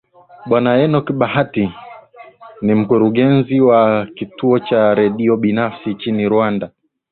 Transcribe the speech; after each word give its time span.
bwana 0.49 0.69
enock 0.83 1.07
bahati 1.19 1.63
ni 1.65 1.73
ni 2.65 2.73
mkurugenzi 2.79 3.55
wa 3.69 4.05
kituo 4.15 4.59
cha 4.59 4.95
redio 4.95 5.37
binafsi 5.37 5.89
nchini 5.89 6.29
rwanda 6.29 6.69